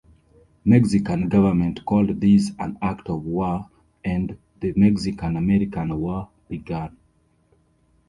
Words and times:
Mexican 0.65 1.29
government 1.29 1.85
called 1.85 2.19
this 2.21 2.51
an 2.57 2.75
act 2.81 3.07
of 3.07 3.23
war, 3.23 3.69
and 4.03 4.35
the 4.59 4.73
Mexican-American 4.75 5.95
War 5.99 6.27
began. 6.49 6.97